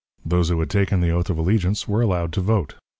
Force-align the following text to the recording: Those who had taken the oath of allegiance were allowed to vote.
Those 0.25 0.49
who 0.49 0.59
had 0.59 0.71
taken 0.71 0.99
the 0.99 1.11
oath 1.11 1.29
of 1.29 1.37
allegiance 1.37 1.87
were 1.87 2.01
allowed 2.01 2.33
to 2.33 2.41
vote. 2.41 2.73